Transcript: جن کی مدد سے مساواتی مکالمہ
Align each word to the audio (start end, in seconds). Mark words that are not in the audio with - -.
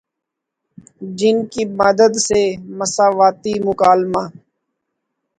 جن 1.17 1.37
کی 1.51 1.63
مدد 1.79 2.13
سے 2.27 2.41
مساواتی 2.77 3.53
مکالمہ 3.65 4.23